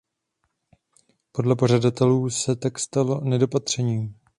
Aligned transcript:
Podle 1.31 1.55
pořadatelů 1.55 2.29
se 2.29 2.55
tak 2.55 2.79
stalo 2.79 3.21
„nedopatřením“. 3.23 4.15